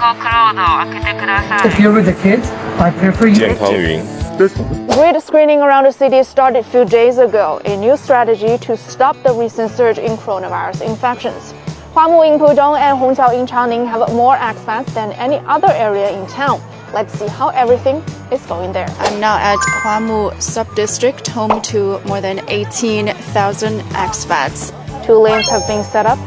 [0.00, 3.54] If you're with the kids, I prefer you.
[4.94, 9.22] Grid screening around the city started a few days ago, a new strategy to stop
[9.22, 11.52] the recent surge in coronavirus infections.
[11.94, 16.26] Huamu in Pudong and Hongqiao in Changning have more expats than any other area in
[16.28, 16.62] town.
[16.94, 17.96] Let's see how everything
[18.32, 18.88] is going there.
[19.00, 24.72] I'm now at Huamu sub-district, home to more than 18,000 expats.
[25.04, 26.18] Two lanes have been set up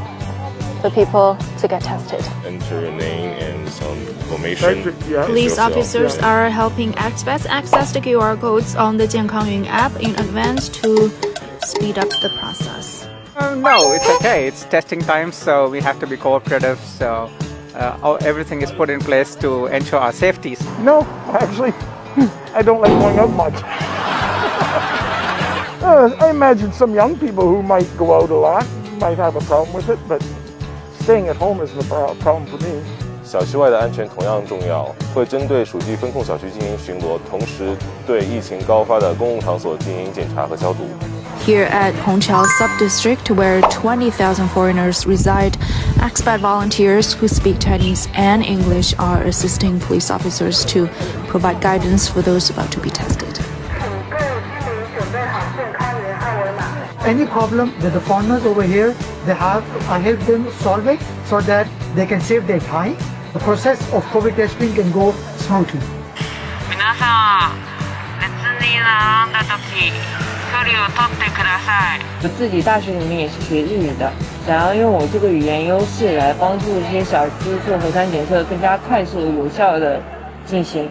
[0.82, 2.26] for people to get tested.
[2.44, 4.84] enter your name and some information.
[5.26, 10.70] Police officers are helping expats access the QR codes on the Jiankangyun app in advance
[10.70, 11.10] to
[11.62, 13.08] speed up the process.
[13.36, 14.48] Uh, no, it's okay.
[14.48, 16.80] It's testing time, so we have to be cooperative.
[16.80, 17.30] So
[17.76, 20.58] uh, everything is put in place to ensure our safety.
[20.80, 21.74] No, actually,
[22.58, 23.54] I don't like going out much.
[25.84, 28.68] uh, I imagine some young people who might go out a lot
[29.00, 30.22] might have a problem with it, but
[31.03, 32.83] staying at home isn't a pro- problem for me.
[33.25, 40.85] 小区外的安全同样重要，会针对属地风控小区进行巡逻，同时对疫情高发的公共场所进行检查和消毒。
[41.45, 45.55] Here at Hongqiao Subdistrict, where 20,000 foreigners reside,
[46.01, 50.89] expat volunteers who speak Chinese and English are assisting police officers to
[51.29, 53.39] provide guidance for those about to be tested.
[57.11, 58.95] Any problem with the foreigners over here,
[59.27, 62.97] they have, I help them solve it so that they can save their time.
[63.33, 65.81] The process of COVID testing can go smoothly.
[66.69, 67.59] 皆さん
[68.19, 68.31] 列
[68.65, 69.93] に並んだ時
[70.51, 74.11] 距離を取ってください我自己大学里面也是学日语的，
[74.47, 77.35] 想要用我这个语言优势来帮助这些小区
[77.67, 80.01] 做核酸检测更加快速、有效的
[80.47, 80.89] 进行。